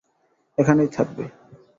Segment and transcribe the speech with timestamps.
[0.57, 1.23] এখানেই থাকবে।